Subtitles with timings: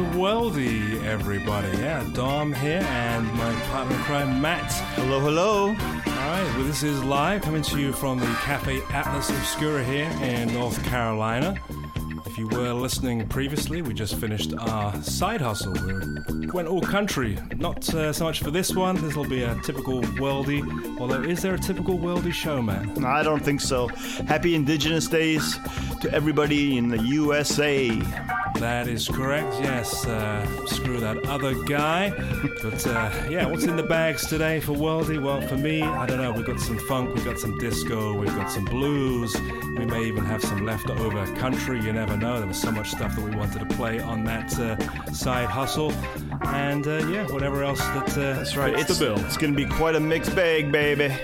[0.00, 1.68] To Worldy, everybody.
[1.76, 4.72] Yeah, Dom here and my partner in crime, Matt.
[4.94, 5.68] Hello, hello.
[5.68, 10.10] All right, well, this is live coming to you from the Cafe Atlas Obscura here
[10.22, 11.60] in North Carolina.
[12.24, 15.74] If you were listening previously, we just finished our side hustle.
[16.30, 17.36] We went all country.
[17.56, 18.96] Not uh, so much for this one.
[19.02, 20.98] This will be a typical worldy.
[20.98, 22.96] Although, is there a typical worldy show, Matt?
[22.96, 23.88] No, I don't think so.
[24.28, 25.58] Happy Indigenous Days
[26.00, 27.90] to everybody in the USA.
[28.60, 30.06] That is correct, yes.
[30.06, 32.10] Uh, screw that other guy.
[32.62, 35.18] But uh, yeah, what's in the bags today for Worldy?
[35.20, 36.30] Well, for me, I don't know.
[36.30, 39.34] We've got some funk, we've got some disco, we've got some blues.
[39.78, 41.80] We may even have some leftover country.
[41.80, 42.36] You never know.
[42.36, 44.76] There was so much stuff that we wanted to play on that uh,
[45.10, 45.92] side hustle.
[46.42, 48.10] And uh, yeah, whatever else that.
[48.10, 48.78] Uh, That's right.
[48.78, 49.18] It's the bill.
[49.24, 51.16] It's going to be quite a mixed bag, baby.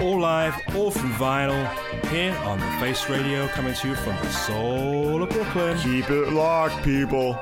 [0.00, 1.68] All live, all from vinyl,
[2.10, 5.78] here on the Face Radio, coming to you from the soul of Brooklyn.
[5.78, 7.38] Keep it locked, people.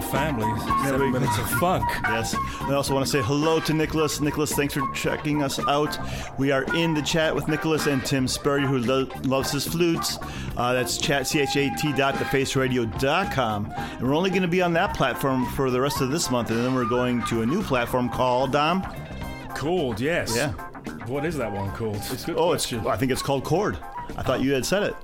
[0.00, 0.60] Darn family.
[0.84, 1.84] Seven minutes of funk.
[2.12, 2.34] Yes.
[2.62, 4.20] I also want to say hello to Nicholas.
[4.20, 5.98] Nicholas, thanks for checking us out.
[6.38, 10.18] We are in the chat with Nicholas and Tim Spurrier, who lo- loves his flutes.
[10.56, 13.72] Uh, that's chat, C-H-A-T dot thefaceradio.com.
[13.76, 16.50] And we're only going to be on that platform for the rest of this month,
[16.50, 18.82] and then we're going to a new platform called, Dom?
[19.54, 20.34] Called, yes.
[20.36, 20.52] Yeah.
[21.06, 21.96] What is that one called?
[21.96, 22.86] It's good Oh, it's, question.
[22.86, 23.78] I think it's called Chord.
[24.16, 24.96] I thought you had said it.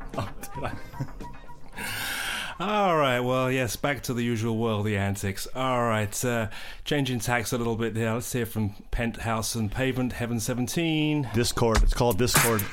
[2.61, 5.47] All right, well, yes, back to the usual world, the antics.
[5.55, 6.49] All right, uh,
[6.85, 8.13] changing tacks a little bit here.
[8.13, 11.29] Let's hear from Penthouse and Pavement, Heaven 17.
[11.35, 11.85] Discord.
[11.85, 12.65] It's called Discord.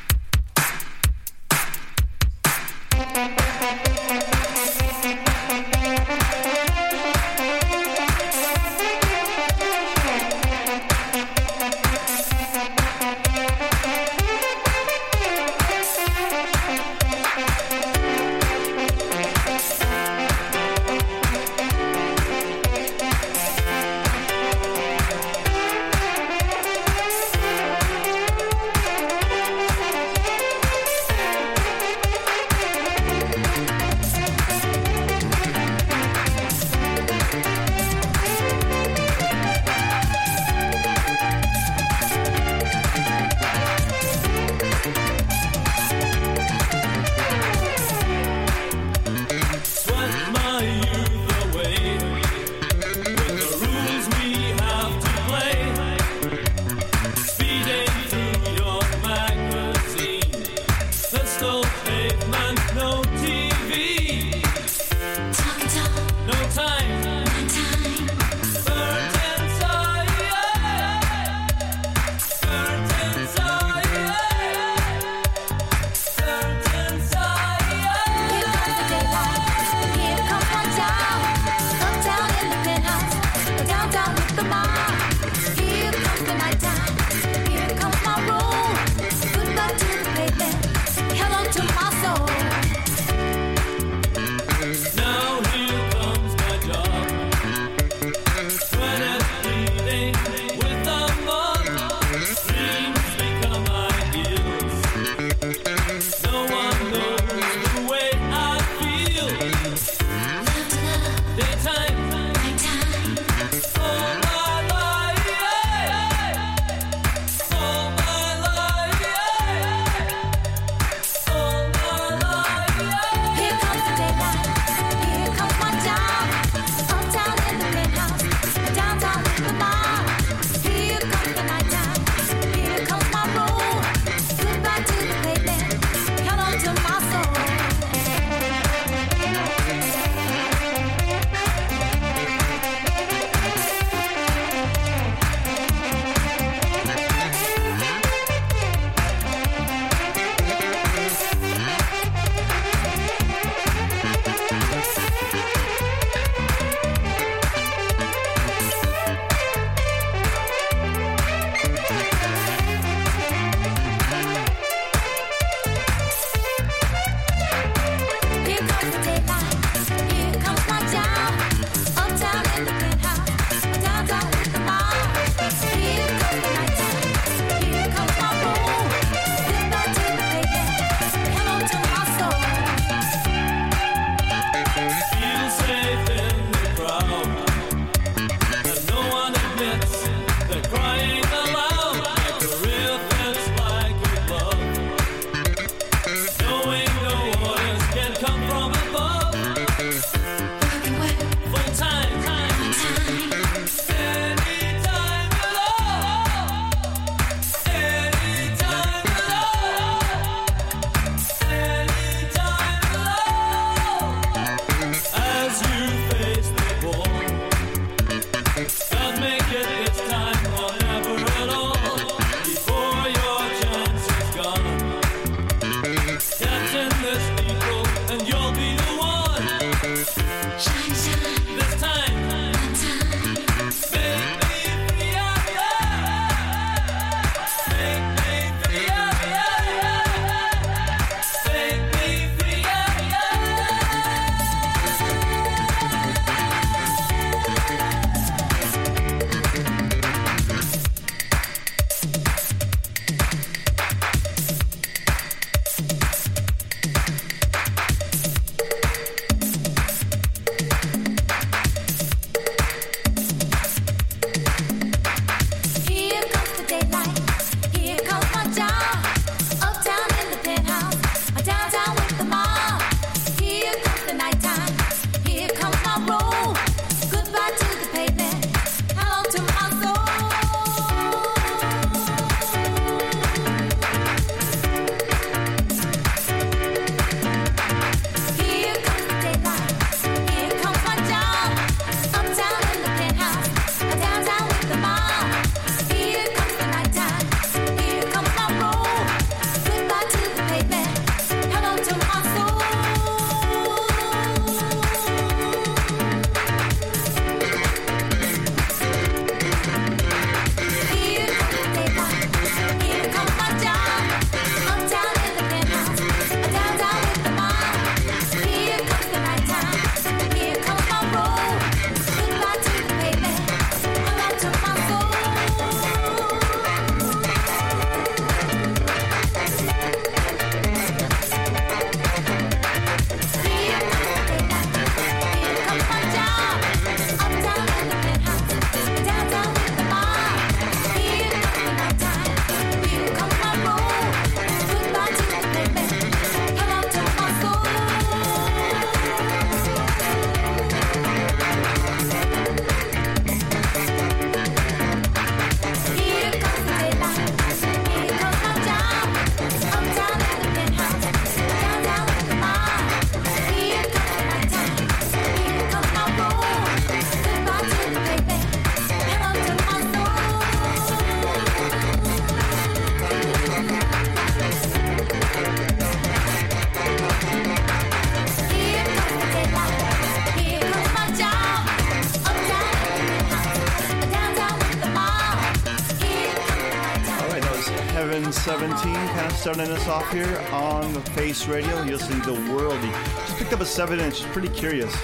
[388.46, 391.82] 17, kind of starting us off here on the Face Radio.
[391.82, 392.80] You'll see the world.
[392.80, 394.96] He Just picked up a 7 inch, pretty curious.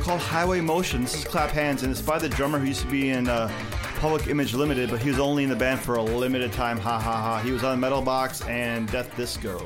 [0.00, 1.02] Called Highway Motion.
[1.02, 3.52] This is Clap Hands, and it's by the drummer who used to be in uh,
[4.00, 6.78] Public Image Limited, but he was only in the band for a limited time.
[6.78, 7.40] Ha ha ha.
[7.40, 9.58] He was on Metal Box and Death Disco.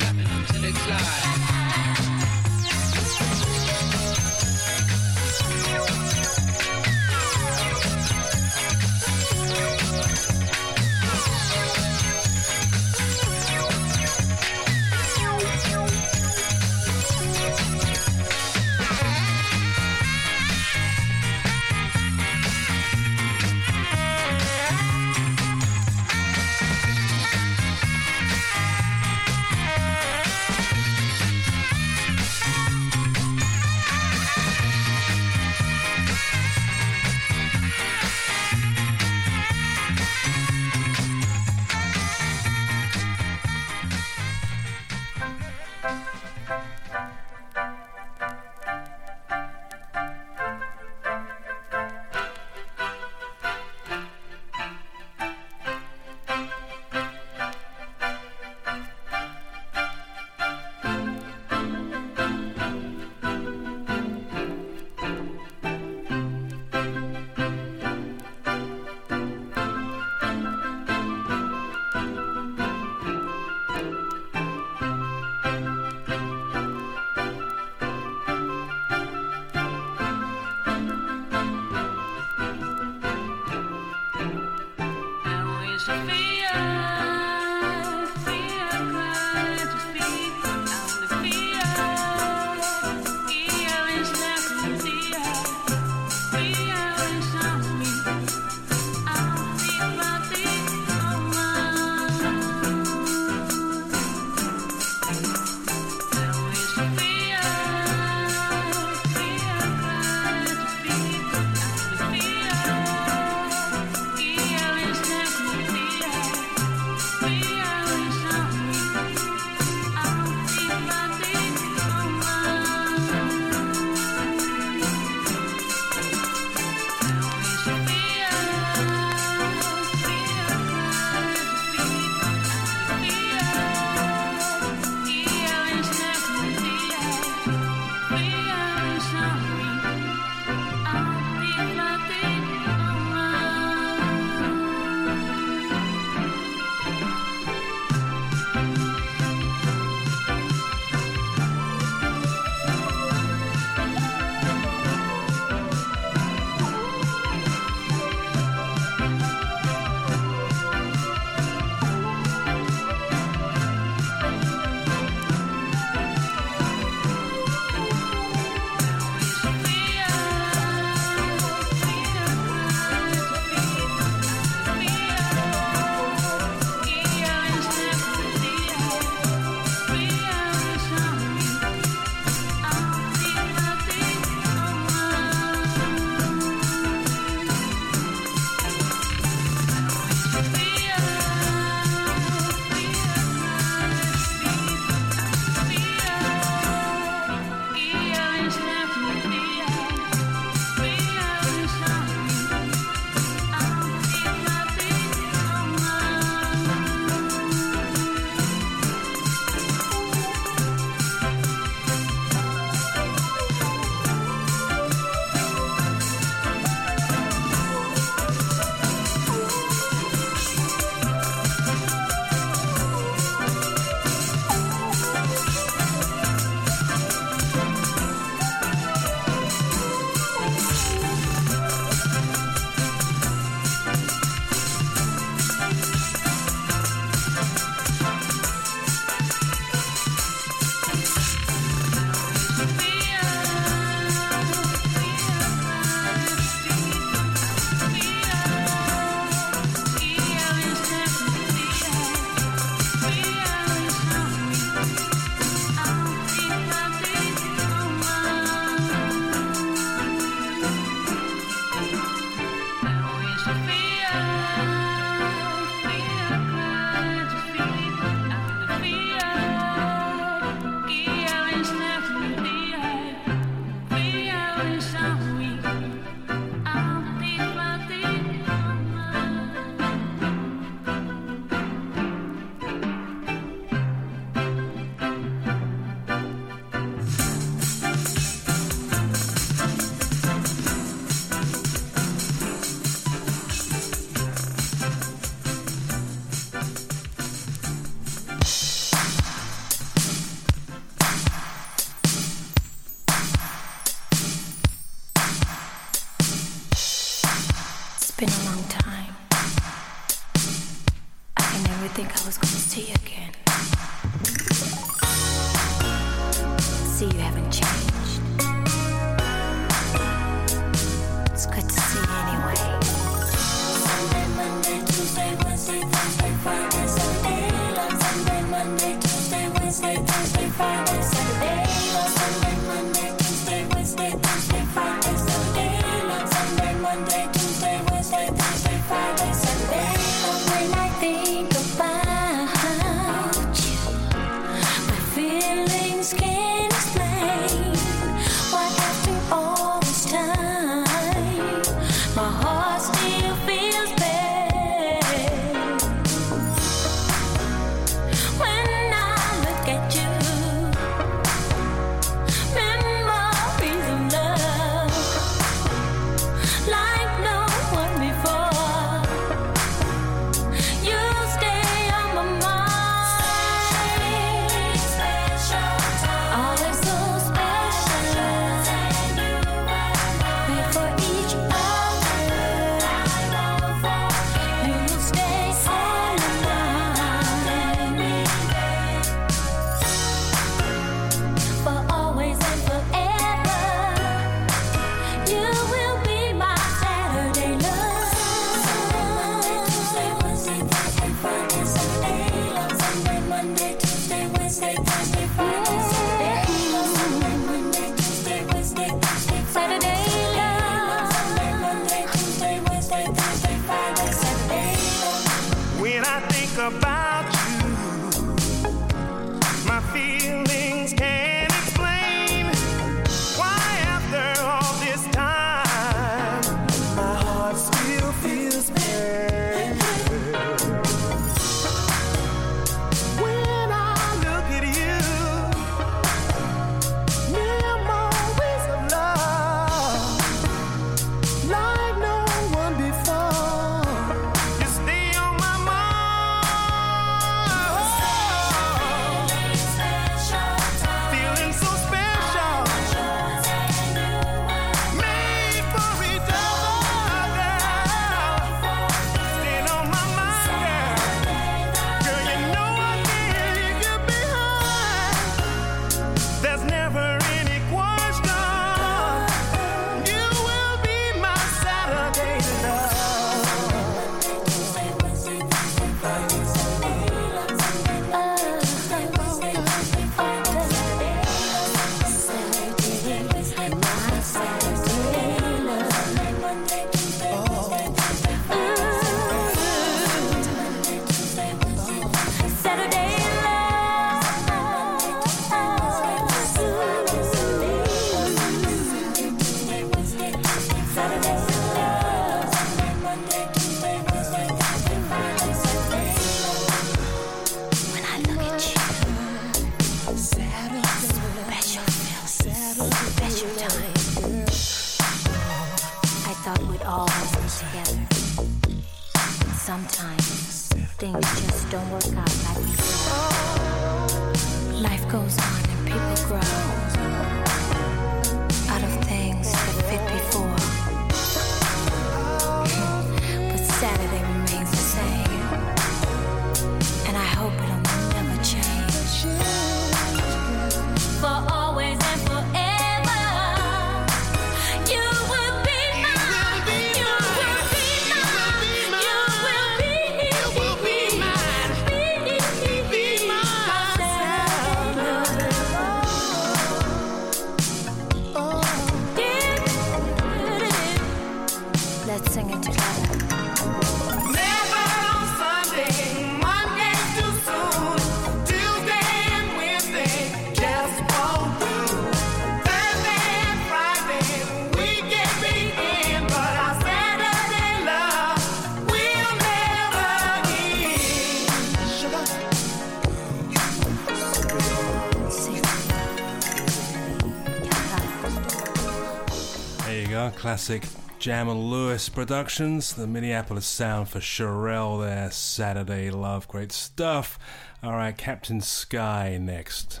[590.64, 597.38] classic Jam and Lewis Productions, the Minneapolis Sound for Cherrelle there, Saturday Love, great stuff.
[597.84, 600.00] Alright, Captain Sky next.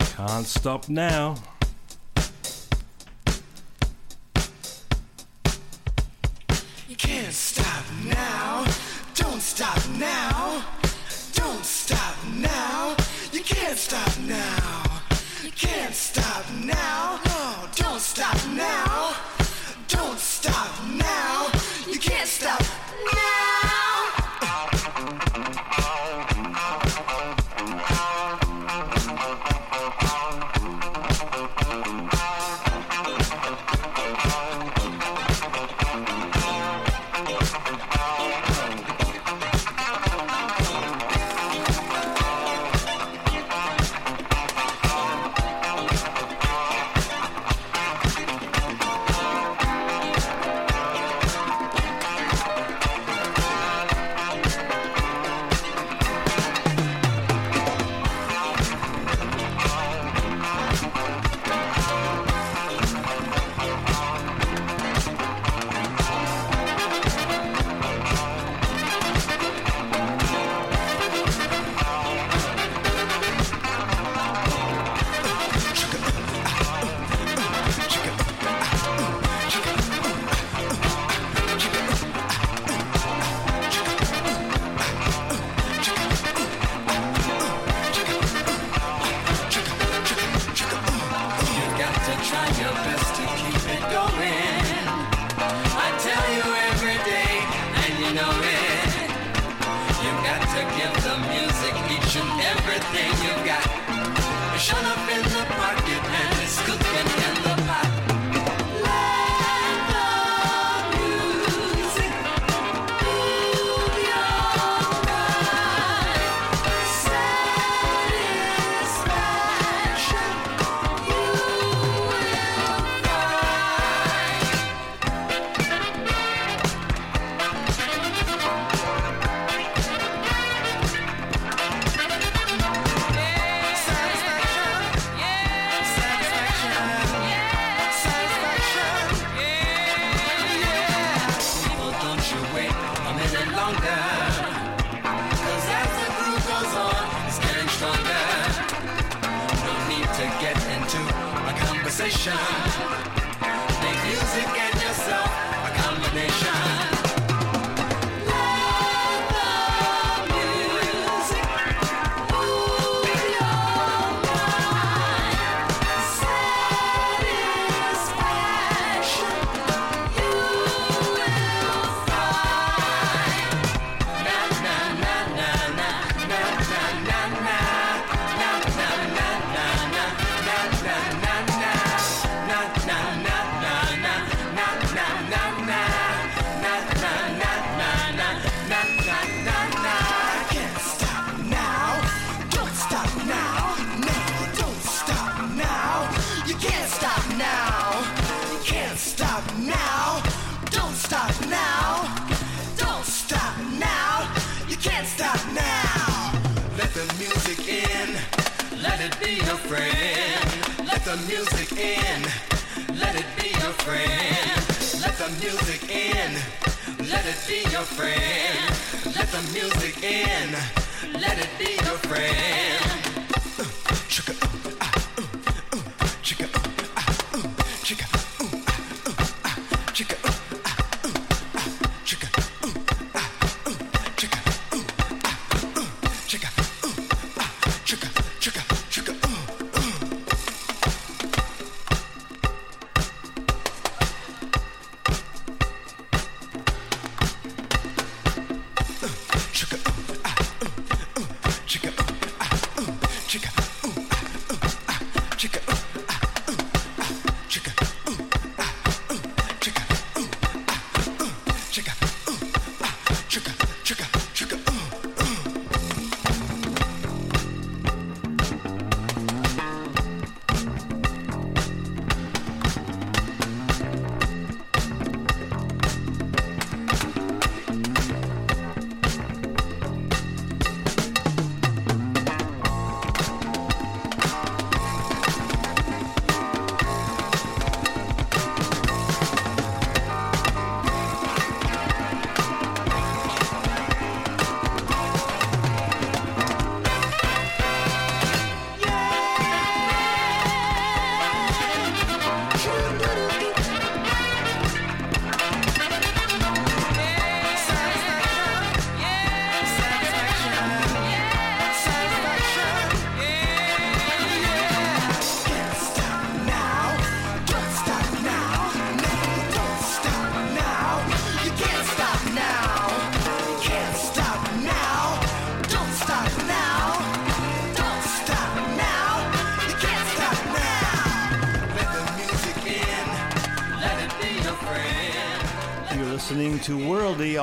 [0.00, 1.36] Can't stop now.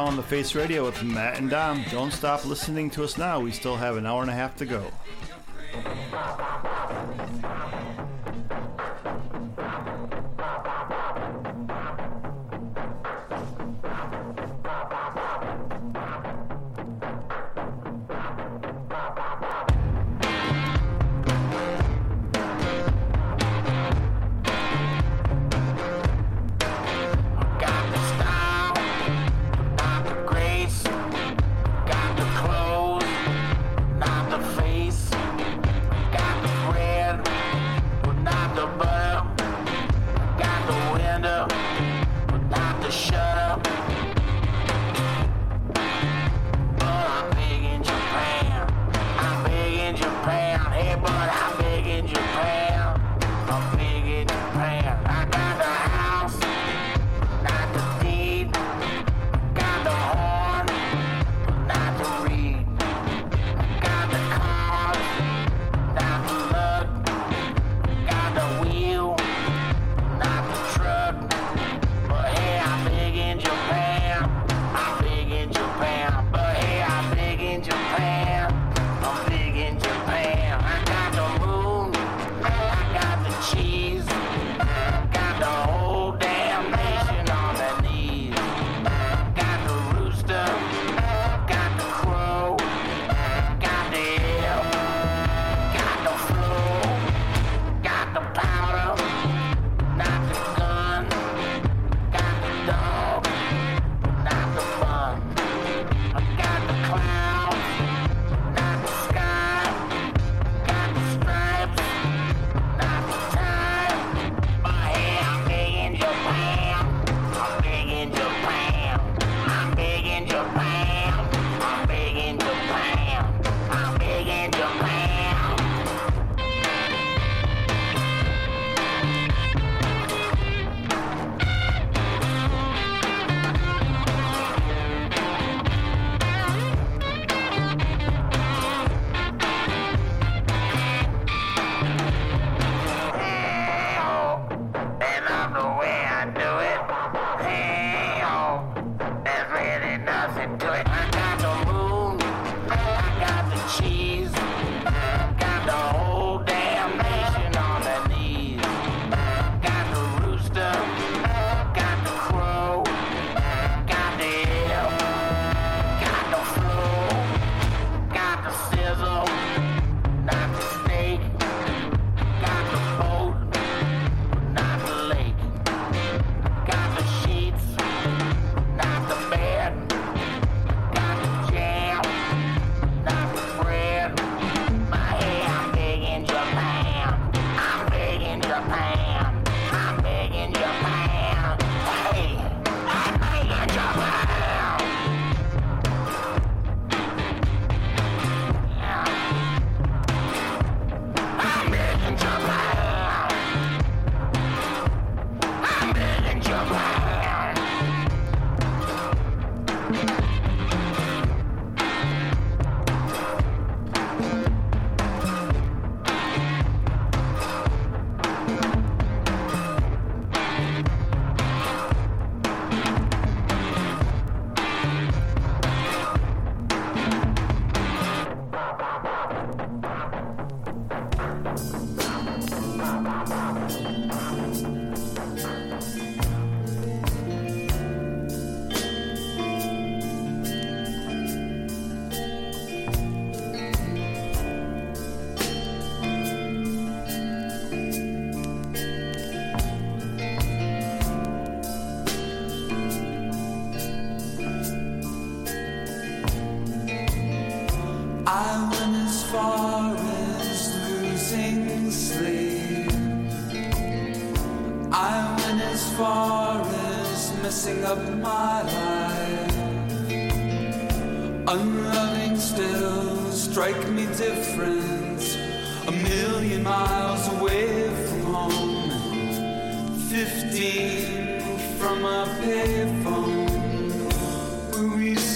[0.02, 1.86] on the Face Radio with Matt and Dom.
[1.92, 3.40] Don't stop listening to us now.
[3.40, 4.92] We still have an hour and a half to go.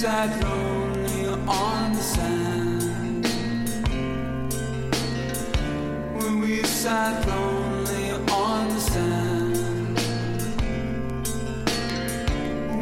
[0.05, 3.25] sat lonely on the sand.
[6.17, 9.97] When we sat lonely on the sand.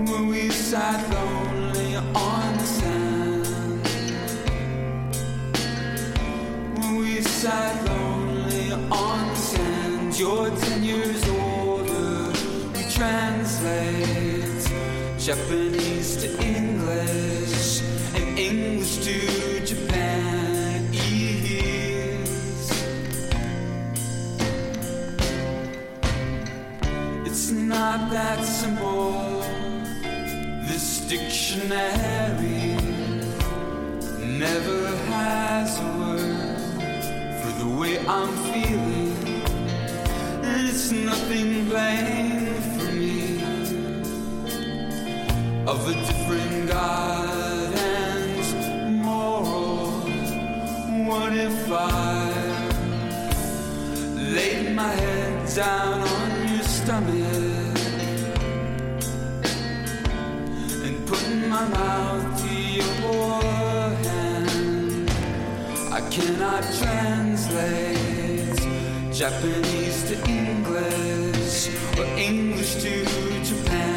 [0.10, 3.86] When we sat lonely on the sand.
[6.78, 10.20] When we sat lonely on the sand.
[10.20, 12.34] You're ten years older.
[12.76, 14.64] We translate
[15.18, 15.73] shepherd.
[34.40, 36.60] Never has a word
[37.42, 39.14] for the way I'm feeling.
[40.44, 43.42] It's nothing plain for me
[45.68, 48.04] of a different God and.
[51.08, 52.32] What if I
[54.16, 57.23] laid my head down on your stomach
[66.14, 67.96] cannot translate
[69.12, 73.04] Japanese to English or English to
[73.44, 73.93] Japanese.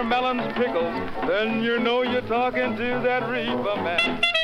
[0.00, 4.39] Watermelons pickles, then you know you're talking to that reefer man.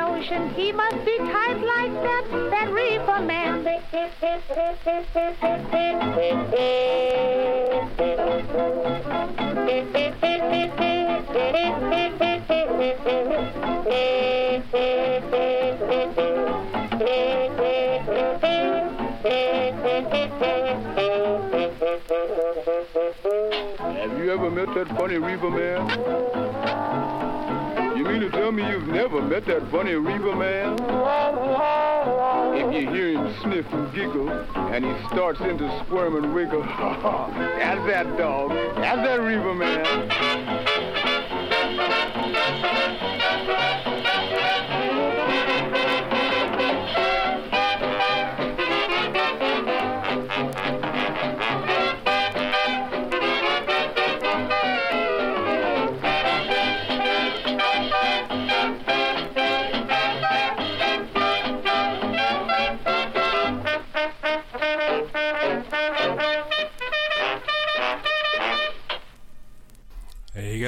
[0.00, 0.48] Notion.
[0.54, 1.18] He must be
[1.62, 3.64] like that, that reefer man.
[24.00, 27.39] Have you ever met that funny reefer man?
[28.10, 30.72] You mean to tell me you've never met that funny reefer man?
[32.56, 37.30] If you hear him sniff and giggle, and he starts into squirm and wiggle, ha,
[37.56, 38.50] that's that dog.
[38.74, 40.69] That's that reefer man.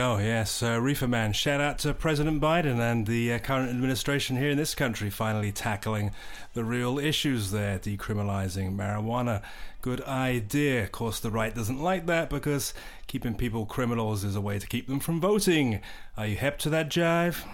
[0.05, 1.32] Oh yes, uh, Reefer Man.
[1.32, 5.53] Shout out to President Biden and the uh, current administration here in this country finally
[5.53, 6.11] tackling
[6.55, 9.42] the real issues there, decriminalizing marijuana.
[9.80, 10.82] Good idea.
[10.82, 12.74] Of course, the right doesn't like that because
[13.07, 15.80] keeping people criminals is a way to keep them from voting.
[16.16, 17.44] Are you hep to that jive?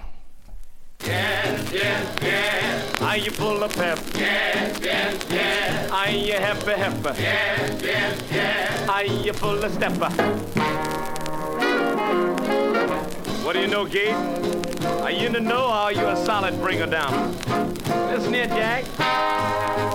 [1.04, 3.02] Yes, yes, yes.
[3.02, 3.98] Are you full of pep?
[4.14, 5.90] Yes, yes, yes.
[5.90, 7.22] Are you happy, happy?
[7.22, 8.88] Yes, yes, yes.
[8.88, 10.97] Are you full of stepper?
[13.44, 14.14] What do you know, Gate?
[15.02, 17.32] Are you in the know or are you a solid bringer down?
[18.10, 18.84] Listen here, Jack.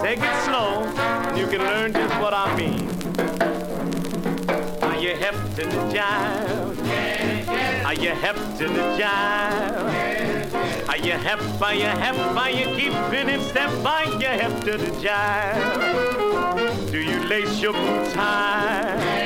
[0.02, 2.90] Take it slow, and you can learn just what I mean.
[4.82, 7.86] Are you hep to the jive?
[7.86, 10.90] Are you hep to the jive?
[10.90, 13.70] Are you hep, are you hep, are you keeping in step?
[13.86, 16.92] Are you hep to the jive?
[16.92, 19.23] Do you lace your boots high?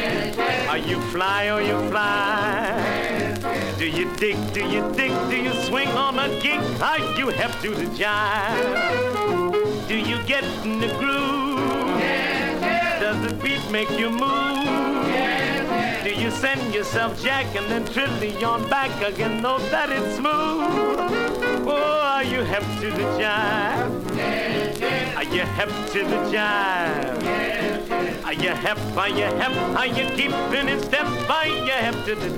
[0.78, 3.34] Are you fly or you fly?
[3.80, 6.61] Do you dig, do you dig, do you swing on a gig?
[6.80, 9.88] Are you hep to the jive?
[9.88, 11.99] Do you get in the groove?
[12.99, 14.67] Does the beat make you move?
[16.03, 19.41] Do you send yourself jack and then trilly on back again?
[19.41, 20.99] Know that it's smooth.
[21.67, 25.17] Oh, are you hep to the jive?
[25.17, 27.66] Are you hep to the jive?
[28.28, 28.78] Are you hep?
[28.97, 29.53] Are you hep?
[29.78, 31.07] Are you keeping in step?
[31.30, 32.30] Are you hep to the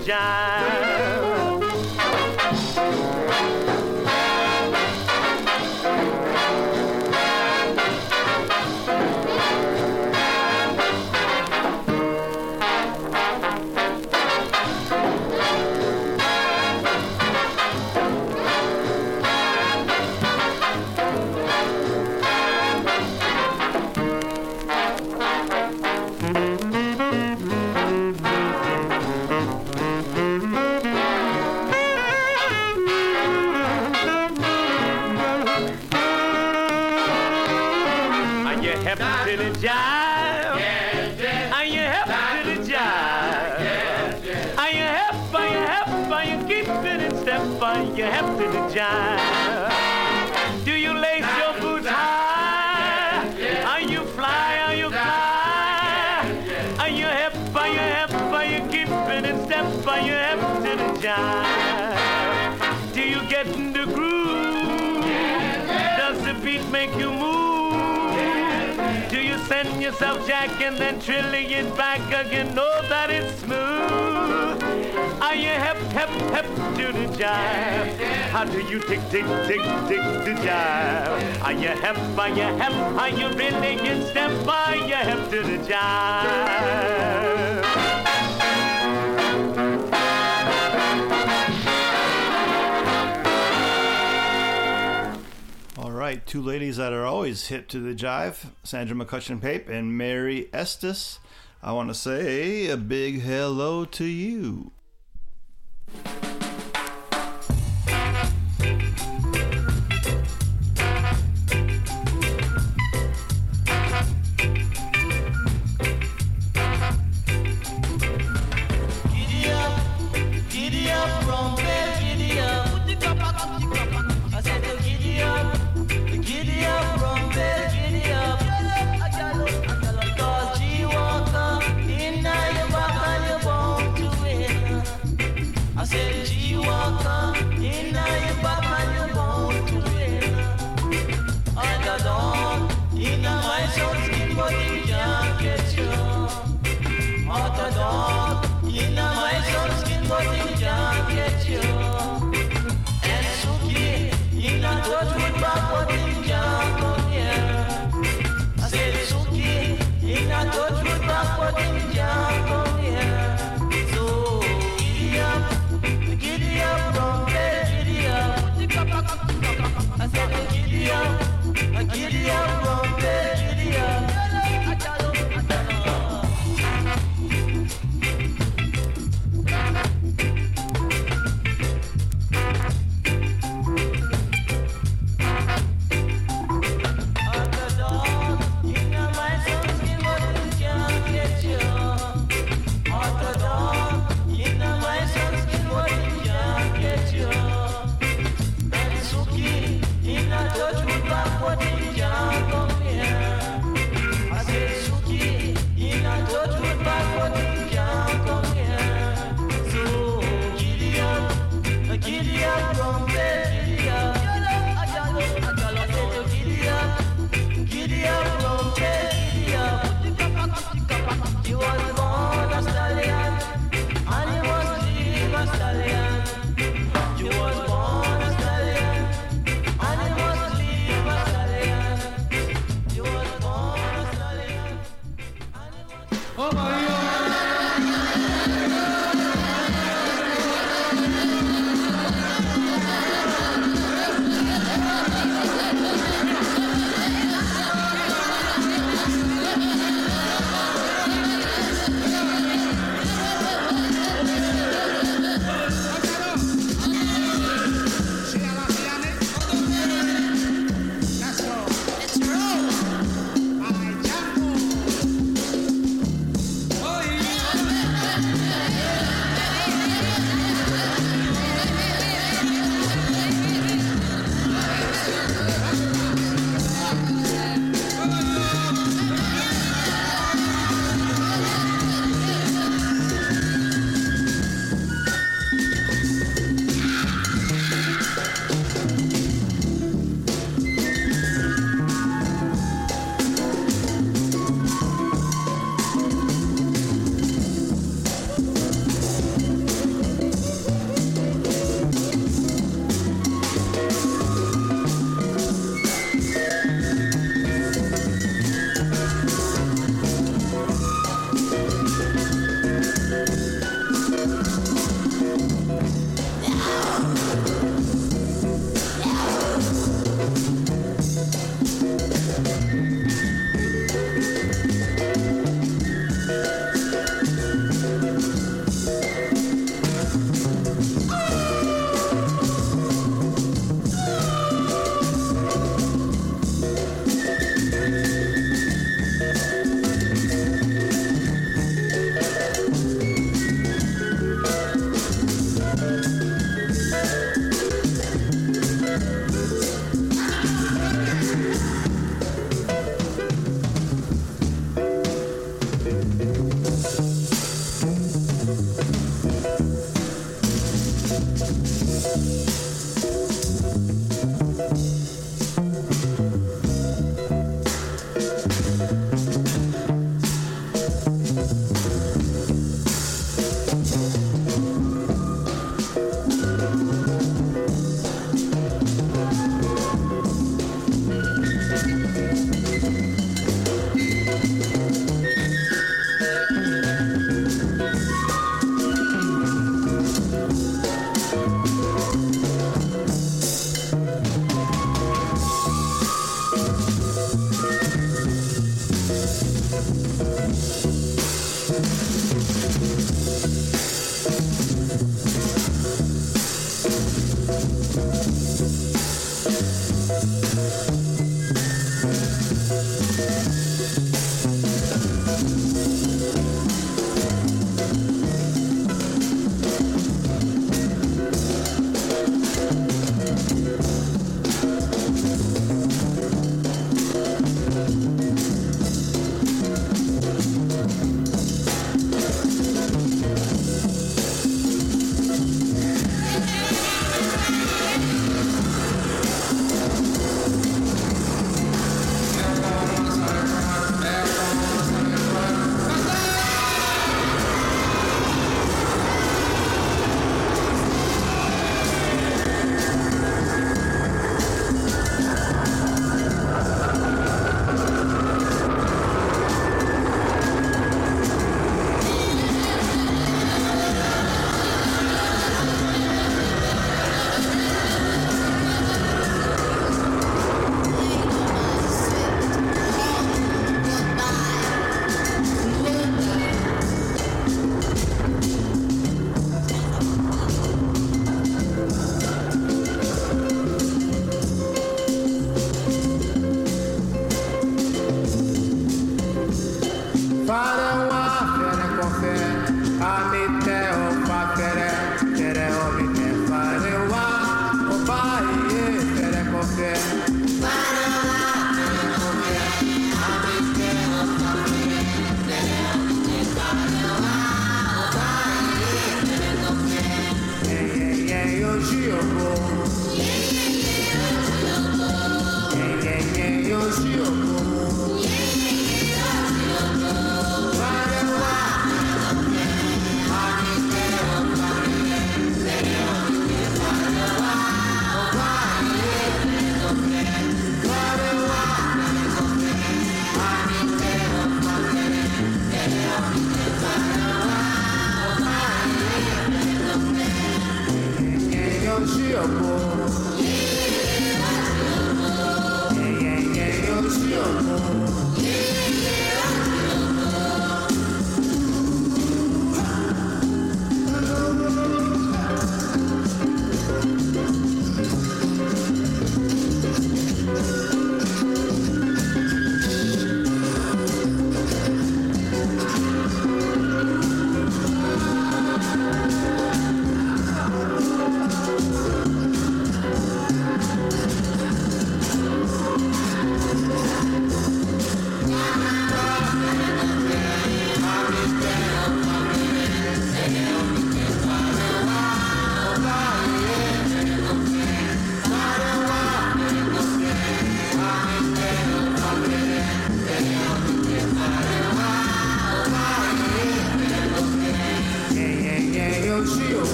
[38.95, 40.55] hep to the jive?
[41.53, 44.57] Are you hep to the jive?
[44.57, 45.15] Are you hep?
[45.35, 45.87] Are you hep?
[46.11, 47.61] Are you keeping in step?
[47.61, 49.18] Are you hep to the jive?
[69.89, 72.53] Yourself jack and then trilling it back again?
[72.53, 74.61] Know that it's smooth.
[75.19, 76.45] Are you hep, hep, hep
[76.77, 77.97] to the jive?
[78.29, 81.43] How do you tick, tick, tick, tick the jive?
[81.43, 82.71] Are you hep, are you hep?
[83.01, 84.29] Are you really in step?
[84.47, 87.78] Are you hep to the jive?
[95.99, 100.47] Right, two ladies that are always hip to the jive, Sandra McCutcheon Pape and Mary
[100.53, 101.19] Estes.
[101.61, 104.71] I want to say a big hello to you.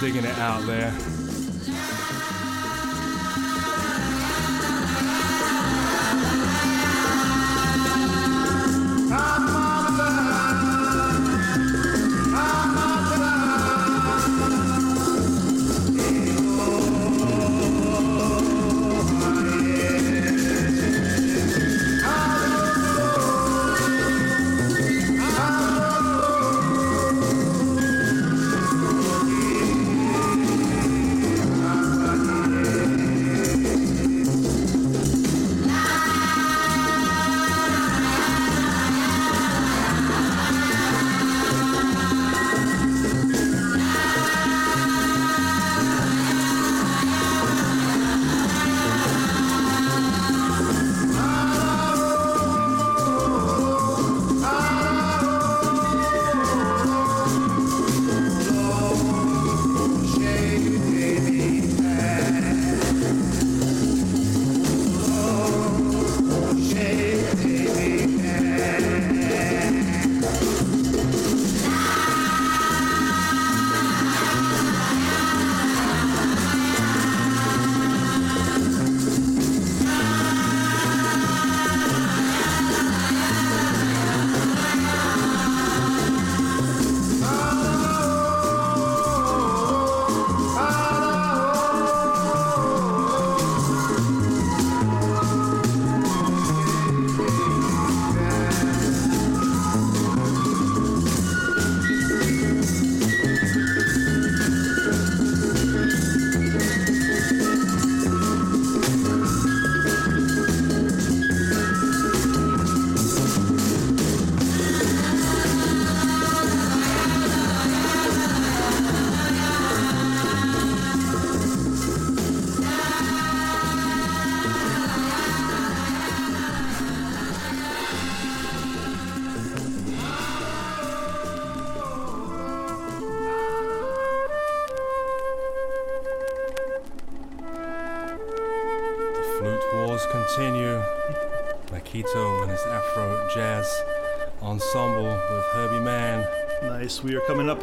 [0.00, 0.99] Digging it out there.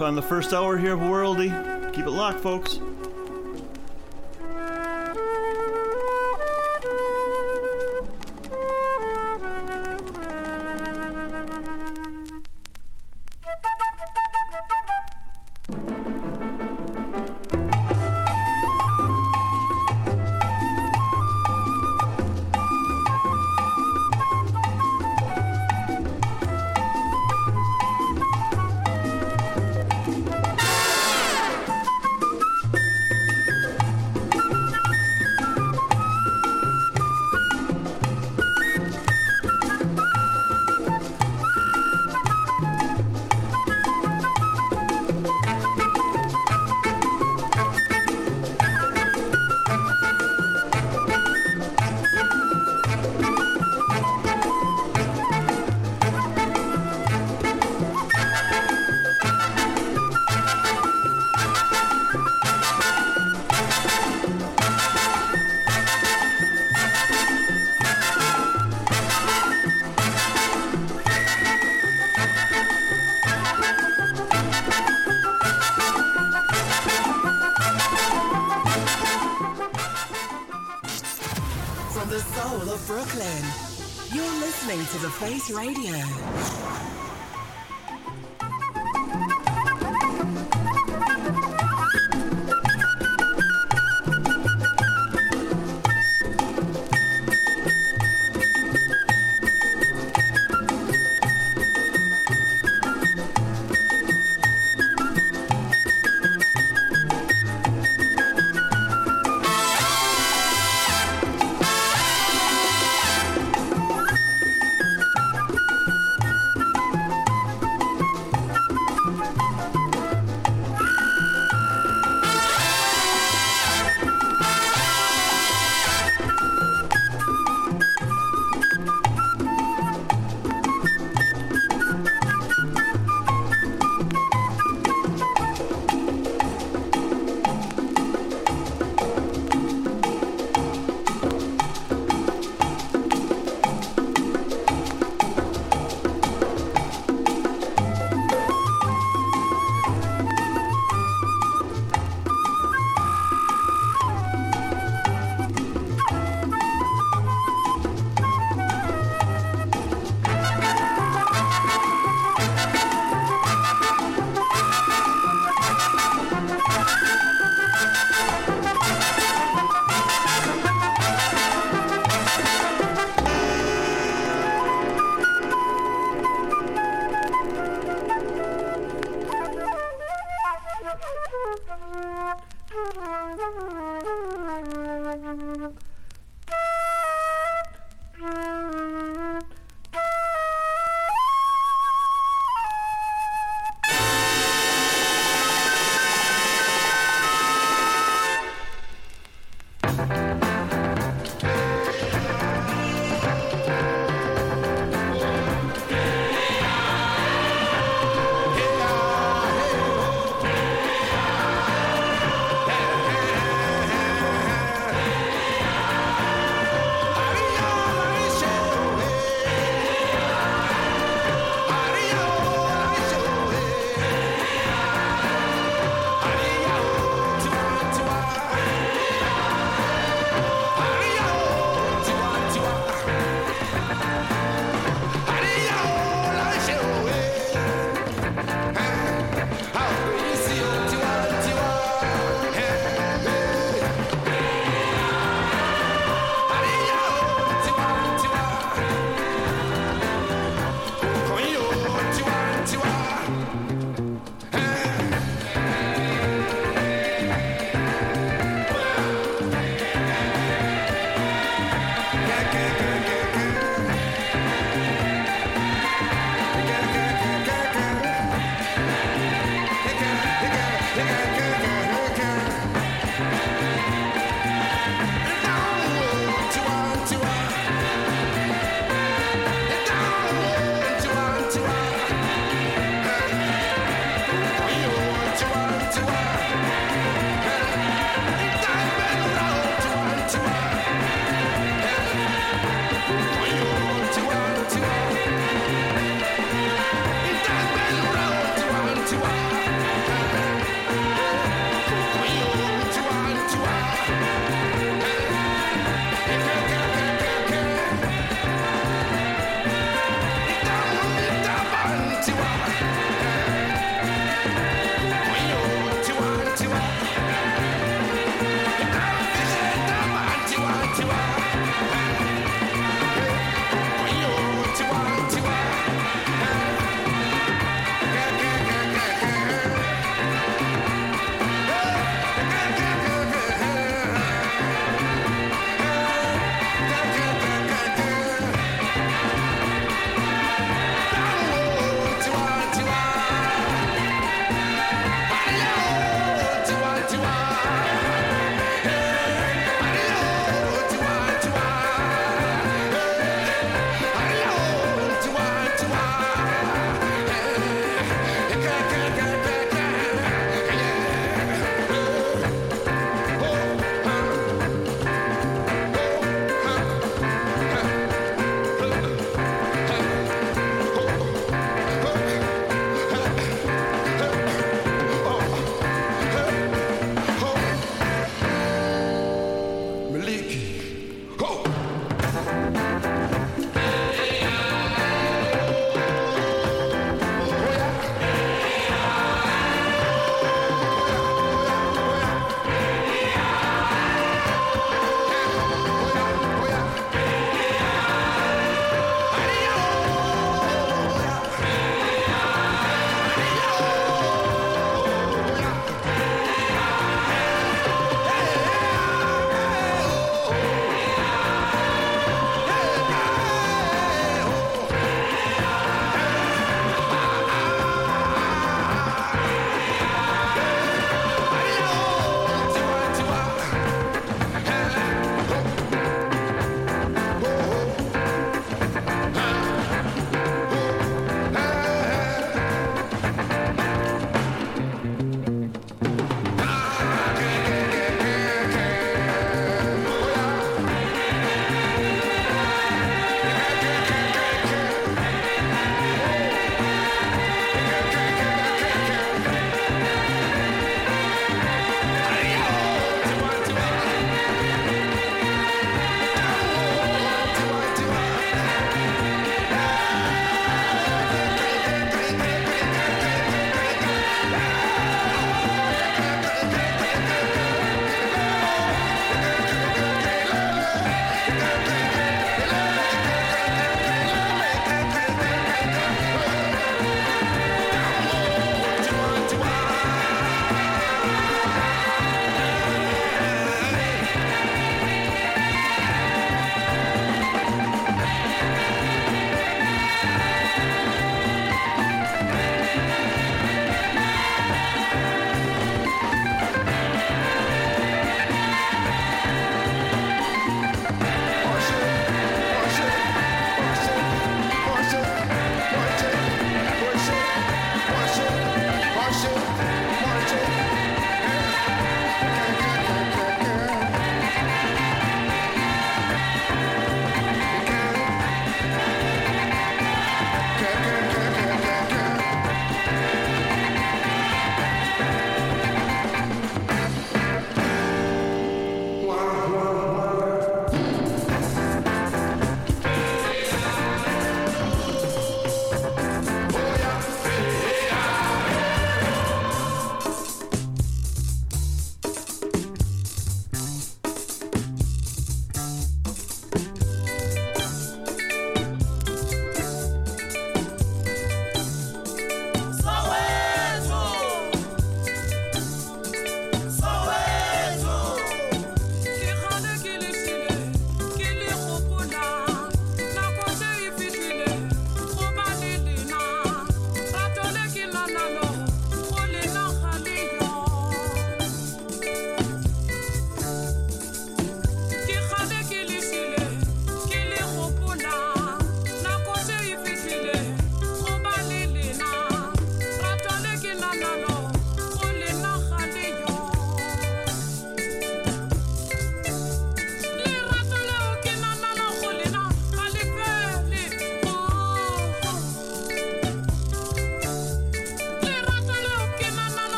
[0.00, 1.92] on the first hour here of Worldy.
[1.92, 2.80] Keep it locked, folks.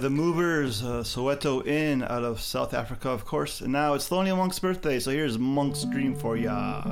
[0.00, 3.60] The Movers, uh, Soweto Inn out of South Africa, of course.
[3.60, 6.89] And now it's Thelonious Monk's birthday, so here's Monk's Dream for ya.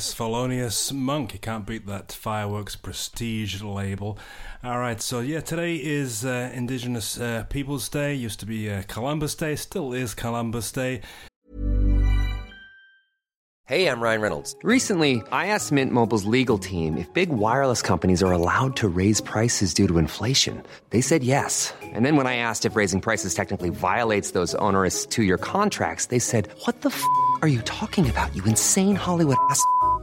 [0.00, 1.34] Yes, Thelonious Monk.
[1.34, 4.16] You can't beat that fireworks prestige label.
[4.64, 8.14] All right, so yeah, today is uh, Indigenous uh, Peoples Day.
[8.14, 11.02] Used to be uh, Columbus Day, still is Columbus Day.
[13.66, 14.56] Hey, I'm Ryan Reynolds.
[14.62, 19.20] Recently, I asked Mint Mobile's legal team if big wireless companies are allowed to raise
[19.20, 20.62] prices due to inflation.
[20.88, 21.74] They said yes.
[21.82, 26.06] And then when I asked if raising prices technically violates those onerous two year contracts,
[26.06, 27.04] they said, What the f
[27.42, 29.62] are you talking about, you insane Hollywood ass?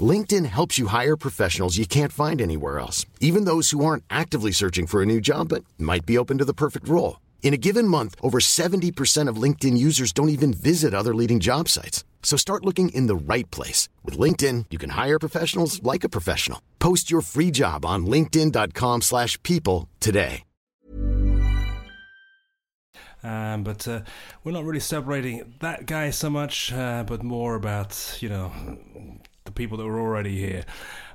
[0.00, 4.52] LinkedIn helps you hire professionals you can't find anywhere else, even those who aren't actively
[4.52, 7.18] searching for a new job but might be open to the perfect role.
[7.42, 11.68] In a given month, over 70% of LinkedIn users don't even visit other leading job
[11.68, 12.04] sites.
[12.22, 13.88] So start looking in the right place.
[14.04, 16.62] With LinkedIn, you can hire professionals like a professional.
[16.78, 20.44] Post your free job on linkedin.com/people slash people today.
[23.22, 24.00] Um, but uh,
[24.44, 28.50] we're not really separating that guy so much, uh, but more about, you know,
[29.60, 30.64] people that were already here.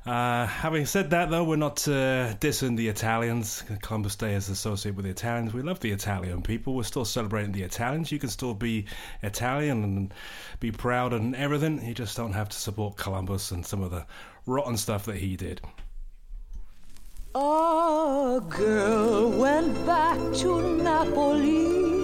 [0.06, 3.64] Uh, having said that, though, we're not uh, dissing the Italians.
[3.82, 5.52] Columbus Day is associated with the Italians.
[5.52, 6.76] We love the Italian people.
[6.76, 8.12] We're still celebrating the Italians.
[8.12, 8.86] You can still be
[9.24, 10.14] Italian and
[10.60, 11.84] be proud and everything.
[11.84, 14.06] You just don't have to support Columbus and some of the
[14.46, 15.60] rotten stuff that he did.
[17.34, 21.96] A girl went back to Napoli,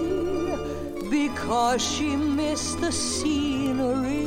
[1.08, 4.21] because she missed the scenery,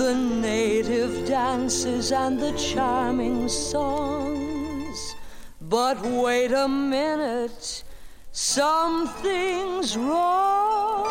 [0.00, 5.14] the native dances, and the charming songs.
[5.60, 7.84] But wait a minute,
[8.32, 11.06] something's wrong.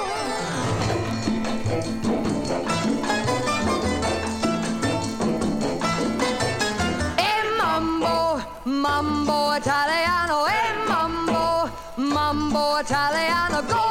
[7.29, 13.88] E mambo, mambo italiano, e mambo, mambo italiano, go,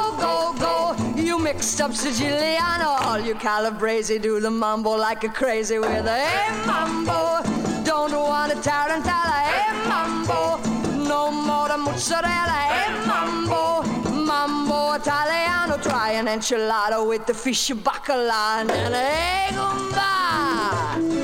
[1.41, 6.65] mixed up Siciliano, all you calabrese do the mambo like a crazy with a e
[6.65, 7.41] mambo.
[7.83, 10.57] Don't want a tarantella, e mambo.
[11.07, 13.83] No more the mozzarella, e mambo.
[14.11, 19.55] Mambo italiano, try an enchilada with the fish bacala and an egg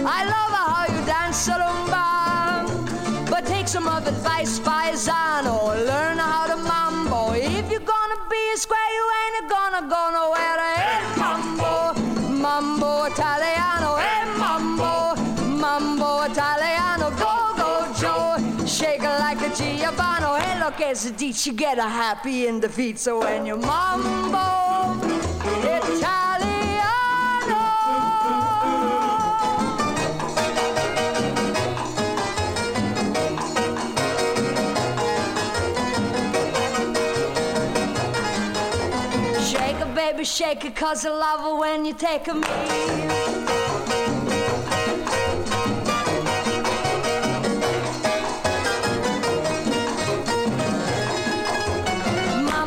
[0.07, 2.05] I love how you dance rumba,
[3.29, 5.75] but take some of advice, paisano.
[5.85, 6.14] Learn
[21.05, 22.97] A ditch, you get a happy in the feet.
[22.97, 24.97] So when you mambo
[25.61, 26.15] italiano.
[39.43, 44.24] Shake it, baby, shake it, cause I love it when you take a me.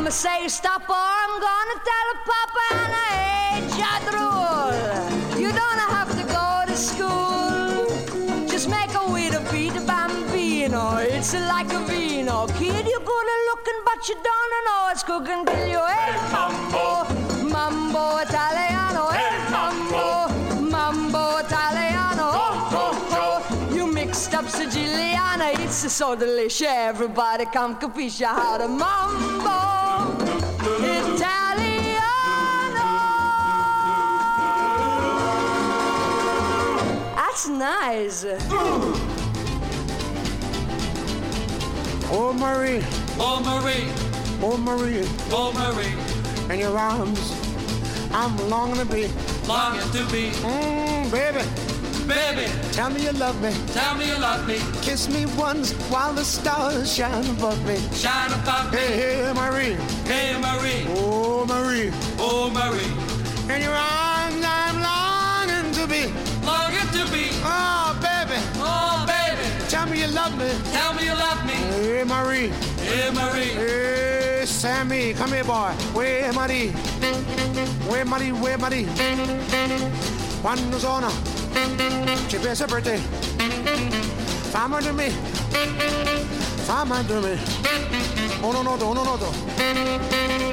[0.09, 3.13] Mama say stop or I'm gonna tell Papa and I
[3.53, 5.39] hate your rule.
[5.39, 8.49] You don't have to go to school.
[8.49, 10.97] Just make a with a beat bambino.
[10.97, 12.47] It's like a vino.
[12.57, 17.05] Kid, you're good looking, but you don't know it's cooking till you hey mambo,
[17.55, 18.78] mambo italiano,
[25.79, 26.67] Siciliana, it's so delicious.
[26.67, 30.17] Everybody come capisce how to mambo
[30.83, 32.01] Italiano.
[37.15, 38.25] That's nice.
[42.11, 42.83] Oh, Marie.
[43.21, 43.89] Oh, Marie.
[44.43, 45.07] Oh, Marie.
[45.31, 45.95] Oh, Marie.
[46.53, 47.33] In your arms,
[48.13, 49.09] I'm longing to be.
[49.47, 50.31] Longing to be.
[50.43, 51.68] Mmm, baby.
[52.09, 52.51] Baby.
[52.73, 53.53] Tell me you love me.
[53.75, 54.59] Tell me you love me.
[54.81, 57.77] Kiss me once while the stars shine above me.
[57.93, 58.79] Shine above me.
[58.79, 59.77] Hey, hey, Marie.
[60.09, 60.87] Hey, Marie.
[60.97, 61.93] Oh, Marie.
[62.19, 63.55] Oh, Marie.
[63.55, 66.09] In your arms, I'm longing to be.
[66.47, 67.29] Longing to be.
[67.45, 68.41] Oh, baby.
[68.57, 69.45] Oh, baby.
[69.69, 70.51] Tell me you love me.
[70.73, 71.53] Tell me you love me.
[71.53, 72.49] Hey, Marie.
[72.89, 73.53] Hey, Marie.
[73.53, 75.13] Hey, Sammy.
[75.13, 75.73] Come here, boy.
[75.93, 76.71] Where, Marie?
[77.91, 78.33] Where, Marie?
[78.33, 78.87] Where, Marie?
[80.41, 81.38] Quando sono?
[82.49, 82.99] Pensa per te.
[84.51, 85.13] Fammi di me.
[86.65, 87.39] Fammi di me.
[88.41, 89.33] Uno noto, uno noto.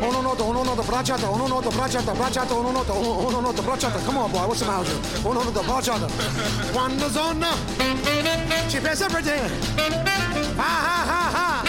[0.02, 4.00] Uno noto, uno noto, bracciata, uno noto, bracciata, bracciata, uno uno, uno noto, bracciata.
[4.00, 4.94] Come on, boy, what's the matter?
[5.22, 6.06] Uno noto, bracciata.
[6.74, 7.48] Quando sono?
[8.68, 9.40] Ci pensa per te.
[10.58, 11.64] Ha ha ha ha.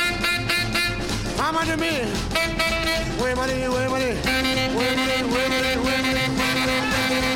[1.36, 2.08] Fammi di me.
[3.18, 4.16] Where money, where money,
[4.74, 7.35] where money, where money, where money,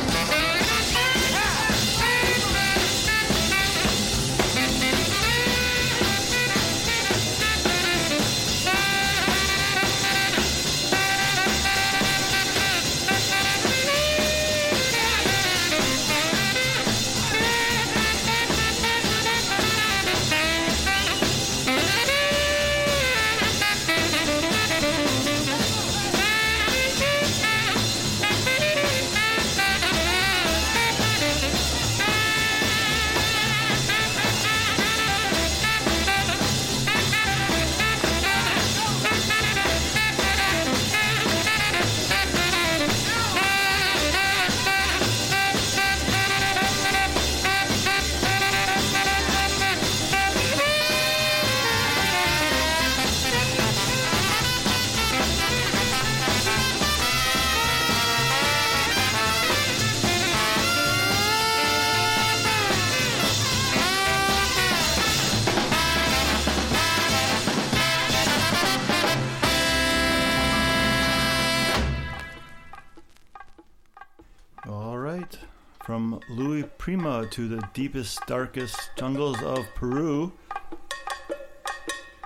[77.31, 80.32] to the deepest, darkest jungles of Peru,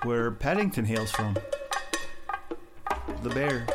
[0.02, 1.36] where Paddington hails from.
[3.22, 3.66] The bear.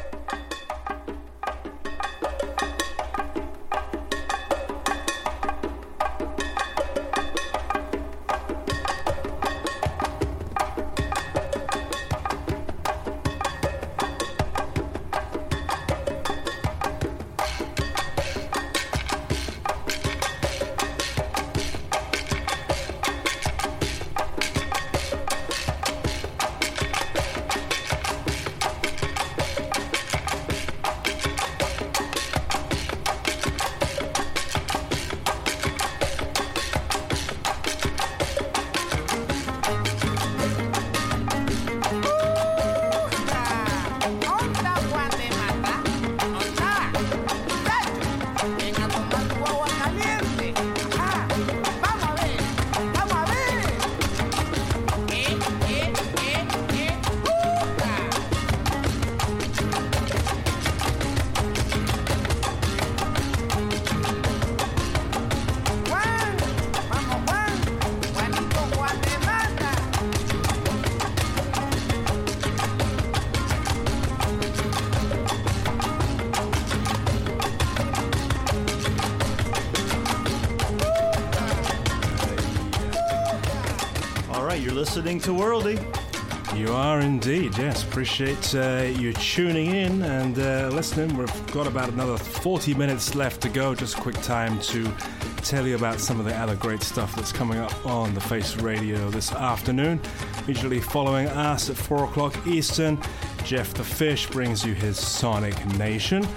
[88.19, 91.15] Appreciate uh, you tuning in and uh, listening.
[91.15, 93.73] We've got about another 40 minutes left to go.
[93.73, 94.91] Just a quick time to
[95.37, 98.57] tell you about some of the other great stuff that's coming up on the Face
[98.57, 100.01] Radio this afternoon.
[100.47, 103.01] Usually following us at 4 o'clock Eastern,
[103.45, 106.27] Jeff the Fish brings you his Sonic Nation.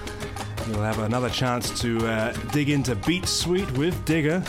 [0.68, 4.40] You'll have another chance to uh, dig into Beat Suite with Digger.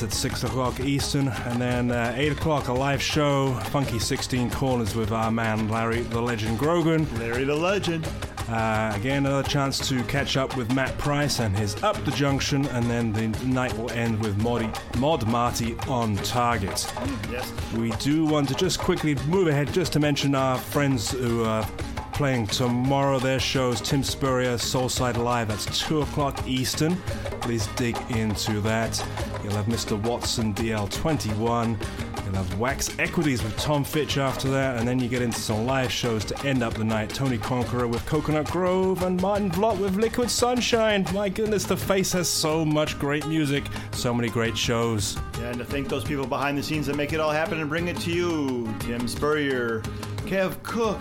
[0.00, 1.28] That's at 6 o'clock Eastern.
[1.28, 6.00] And then uh, 8 o'clock, a live show, Funky 16 Corners with our man Larry
[6.00, 7.06] the Legend Grogan.
[7.18, 8.08] Larry the Legend.
[8.48, 12.64] Uh, again, another chance to catch up with Matt Price and his Up the Junction.
[12.68, 16.90] And then the night will end with Mod, Mod Marty on Target.
[17.30, 17.52] Yes.
[17.74, 21.66] We do want to just quickly move ahead just to mention our friends who are
[22.14, 23.18] playing tomorrow.
[23.18, 25.48] Their shows Tim Spurrier, Soulside Live.
[25.48, 26.96] That's 2 o'clock Eastern.
[27.42, 29.02] Please dig into that.
[29.50, 30.00] You'll have Mr.
[30.00, 31.76] Watson DL21.
[32.24, 34.78] You'll have Wax Equities with Tom Fitch after that.
[34.78, 37.10] And then you get into some live shows to end up the night.
[37.10, 41.04] Tony Conqueror with Coconut Grove and Martin Block with Liquid Sunshine.
[41.12, 45.18] My goodness, the face has so much great music, so many great shows.
[45.40, 47.68] Yeah, and to thank those people behind the scenes that make it all happen and
[47.68, 49.80] bring it to you Tim Spurrier,
[50.26, 51.00] Kev Cook,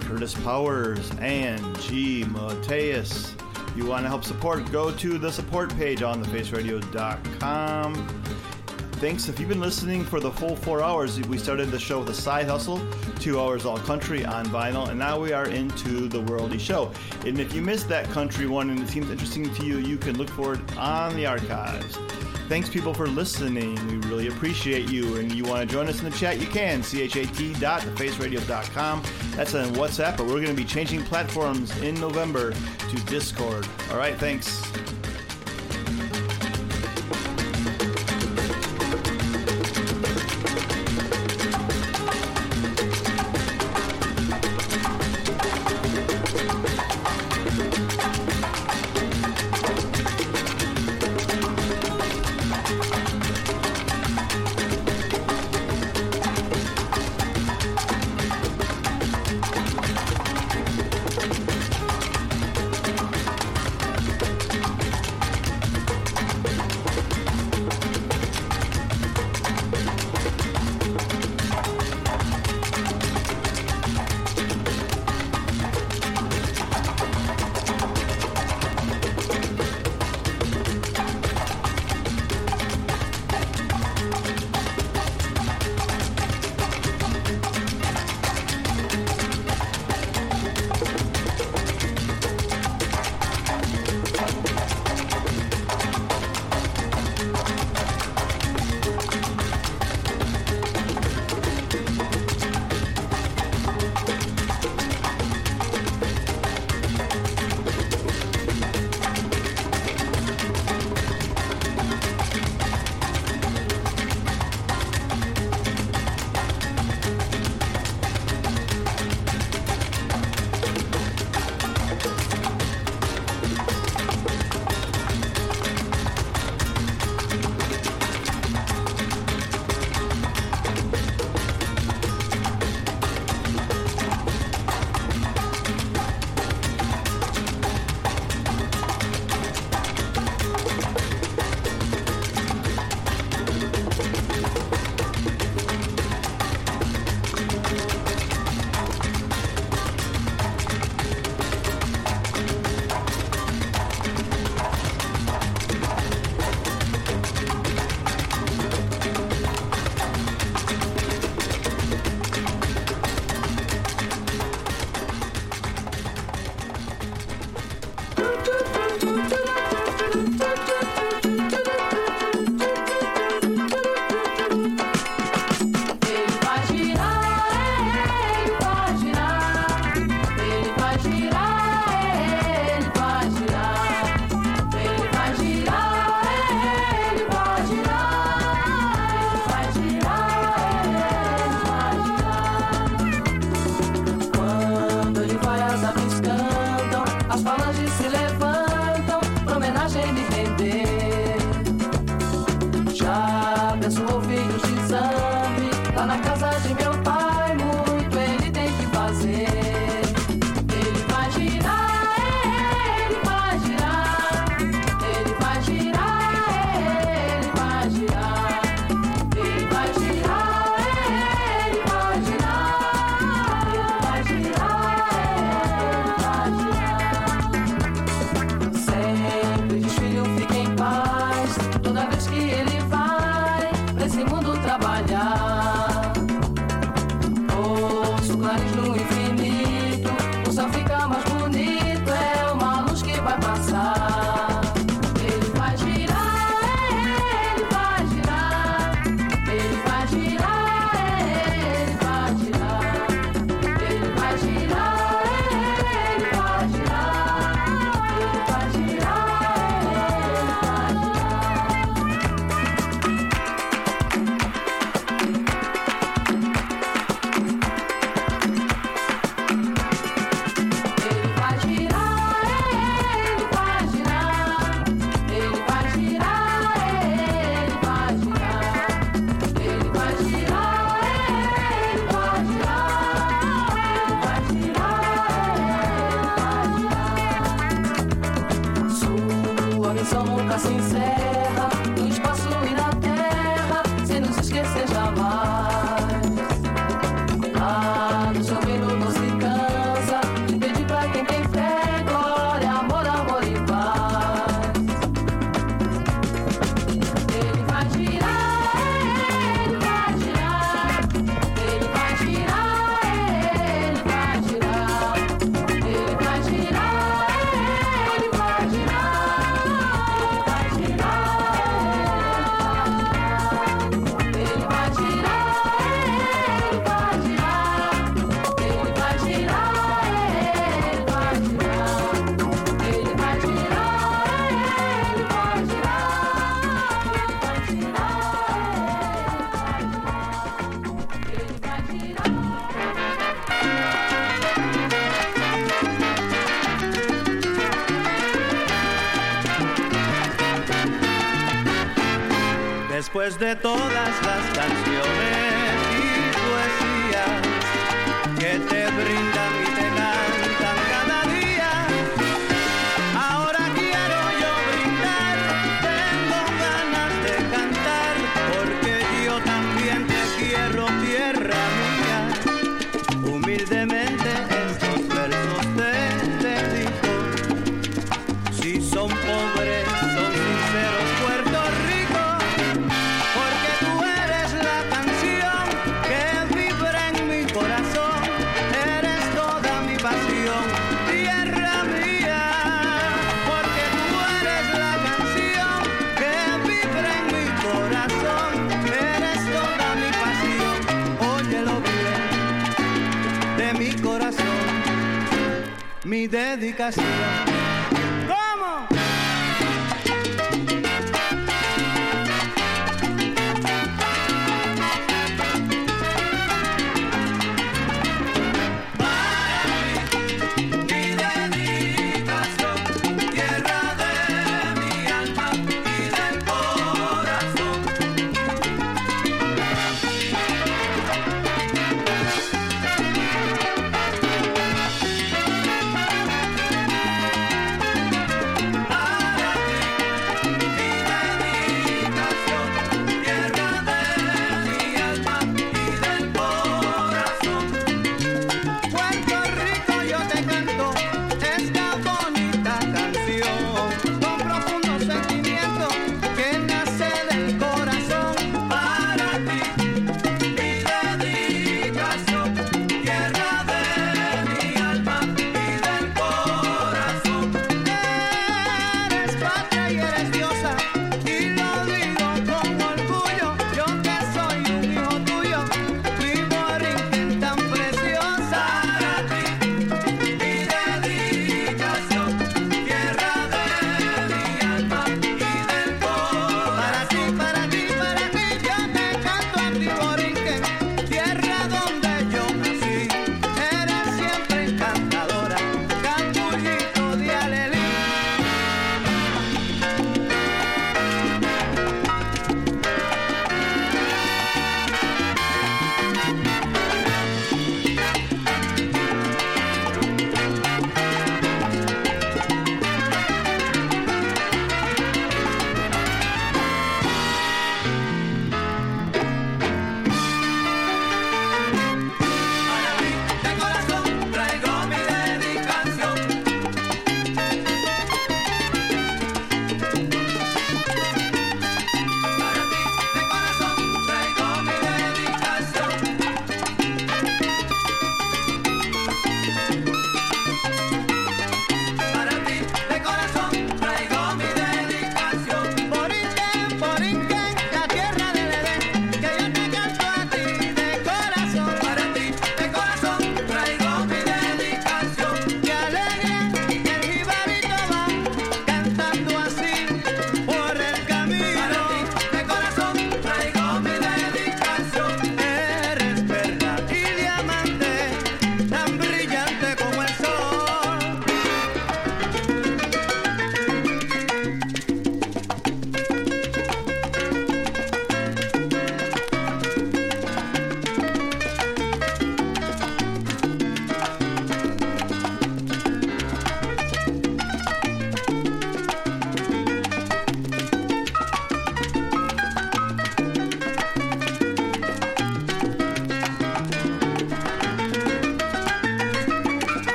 [0.00, 2.24] Curtis Powers, and G.
[2.24, 3.33] Mateus.
[3.74, 4.70] You want to help support?
[4.70, 7.94] Go to the support page on thefaceradio.com.
[8.94, 9.28] Thanks.
[9.28, 12.14] If you've been listening for the full four hours, we started the show with a
[12.14, 12.80] side hustle,
[13.18, 16.92] two hours all country on vinyl, and now we are into the worldy show.
[17.26, 20.16] And if you missed that country one and it seems interesting to you, you can
[20.16, 21.98] look for it on the archives.
[22.48, 23.74] Thanks, people, for listening.
[23.86, 25.16] We really appreciate you.
[25.16, 26.82] And you want to join us in the chat, you can.
[26.82, 29.02] chat.thefaceradio.com.
[29.30, 33.66] That's on WhatsApp, but we're going to be changing platforms in November to Discord.
[33.90, 34.62] All right, thanks.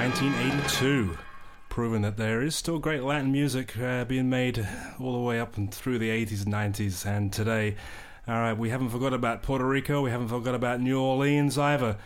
[0.00, 1.18] 1982.
[1.68, 4.66] Proving that there is still great Latin music uh, being made
[4.98, 7.76] all the way up and through the 80s and 90s and today.
[8.26, 10.00] All right, we haven't forgot about Puerto Rico.
[10.00, 11.98] We haven't forgot about New Orleans either.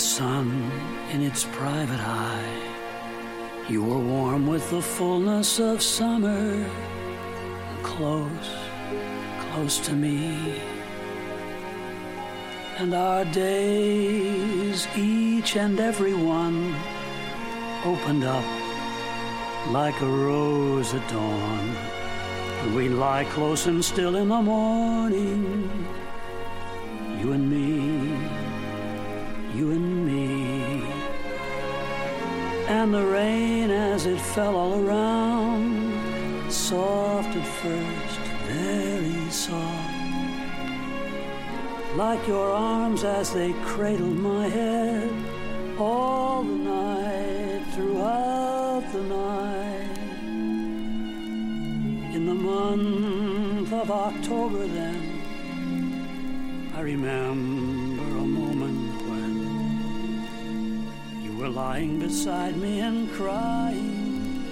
[0.00, 0.70] Sun
[1.12, 6.64] in its private eye, you were warm with the fullness of summer,
[7.82, 8.50] close,
[9.38, 10.60] close to me.
[12.78, 16.74] And our days, each and every one,
[17.84, 18.44] opened up
[19.68, 21.76] like a rose at dawn.
[22.62, 25.86] And we lie close and still in the morning,
[32.80, 39.94] And the rain as it fell all around, soft at first, very soft.
[41.94, 45.12] Like your arms as they cradled my head
[45.78, 49.98] all the night, throughout the night.
[52.14, 55.02] In the month of October, then,
[56.74, 57.69] I remember
[61.50, 64.44] lying beside me and crying.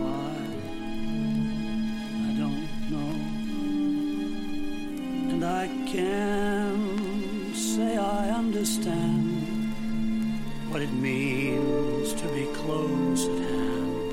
[0.00, 0.34] Why?
[2.26, 3.12] I don't know.
[5.30, 9.38] And I can't say I understand
[10.70, 14.12] what it means to be close at hand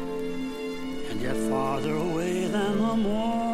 [1.09, 3.44] and yet farther away than the morning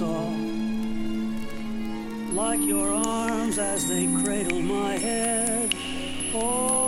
[0.00, 0.40] soft,
[2.32, 5.74] like your arms as they cradled my head.
[6.34, 6.79] All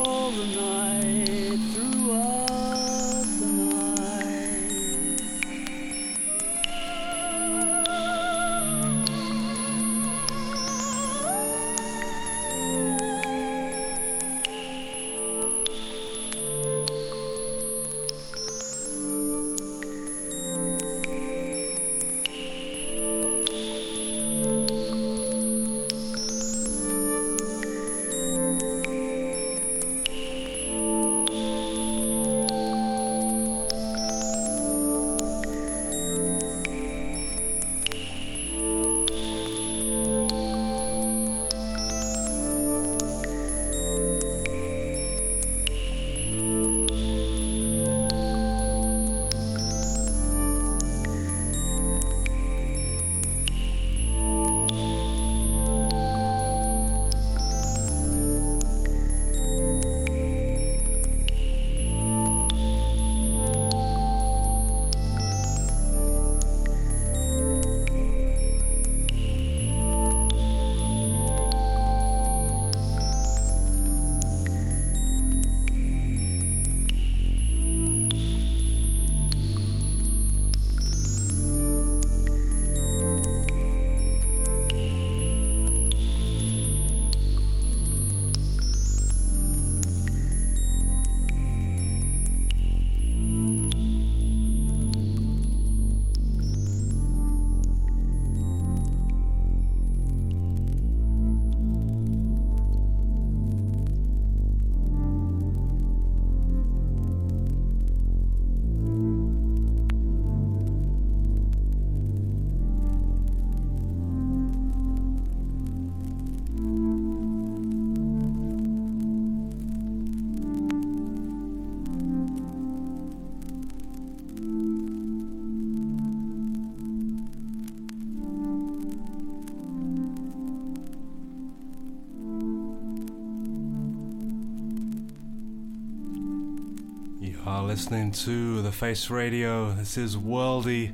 [137.72, 139.72] listening to The Face Radio.
[139.72, 140.92] This is Worldy.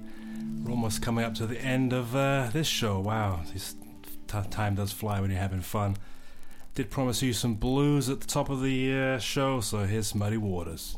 [0.62, 3.00] We're almost coming up to the end of uh, this show.
[3.00, 3.74] Wow, this
[4.28, 5.96] t- time does fly when you're having fun.
[6.76, 10.36] Did promise you some blues at the top of the uh, show, so here's Muddy
[10.36, 10.96] Waters.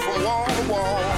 [0.00, 1.13] From wall to wall.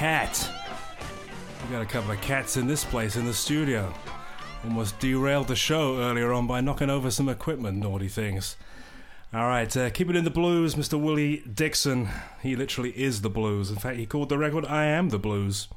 [0.00, 0.50] Cat.
[1.62, 3.92] We got a couple of cats in this place in the studio.
[4.64, 8.56] Almost derailed the show earlier on by knocking over some equipment, naughty things.
[9.34, 10.98] All right, uh, keep it in the blues, Mr.
[10.98, 12.08] Willie Dixon.
[12.42, 13.68] He literally is the blues.
[13.68, 15.68] In fact, he called the record I Am the Blues.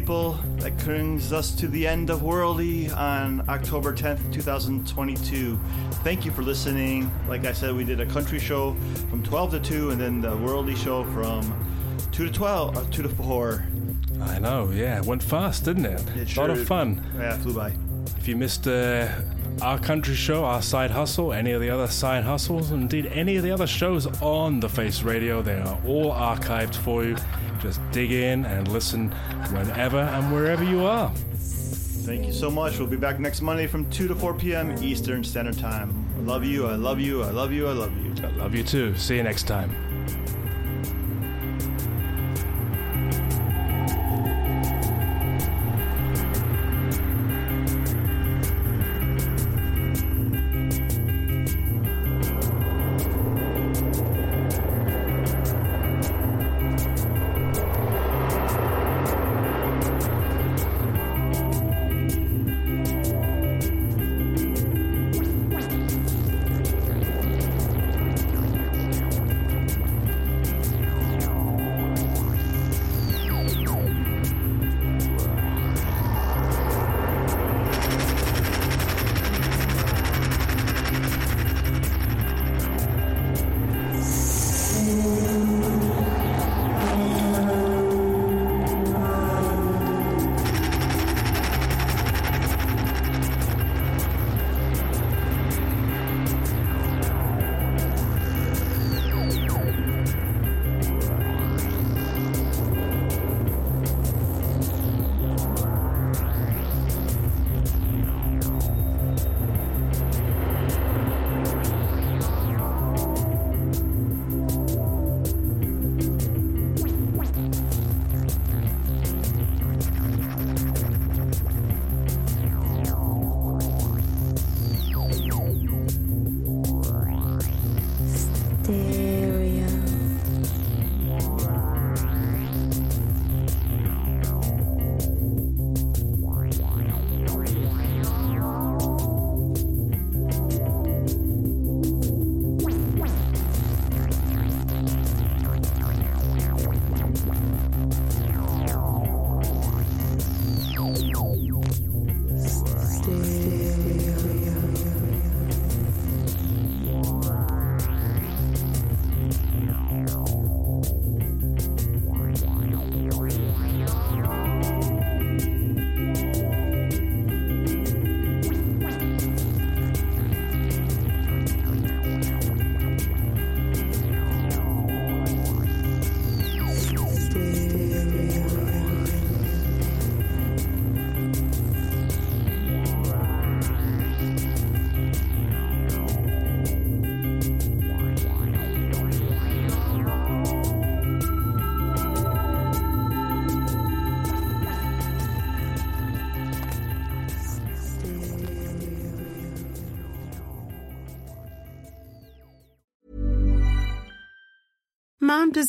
[0.00, 0.32] People.
[0.56, 5.60] That brings us to the end of Worldy on October 10th, 2022.
[6.02, 7.10] Thank you for listening.
[7.28, 8.74] Like I said, we did a country show
[9.10, 11.42] from 12 to 2, and then the Worldy show from
[12.12, 13.66] 2 to 12, uh, 2 to 4.
[14.22, 15.00] I know, yeah.
[15.00, 16.00] It went fast, didn't it?
[16.16, 17.06] It sure, a lot of fun.
[17.18, 17.74] Yeah, flew by.
[18.16, 19.06] If you missed uh,
[19.60, 23.42] our country show, our side hustle, any of the other side hustles, indeed any of
[23.42, 27.16] the other shows on the Face Radio, they are all archived for you.
[27.60, 29.14] Just dig in and listen
[29.52, 31.10] whenever and wherever you are.
[32.04, 32.78] Thank you so much.
[32.78, 34.82] We'll be back next Monday from 2 to 4 p.m.
[34.82, 35.94] Eastern Standard Time.
[36.16, 36.66] I love you.
[36.66, 37.22] I love you.
[37.22, 37.68] I love you.
[37.68, 38.14] I love you.
[38.26, 38.96] I love you too.
[38.96, 39.89] See you next time.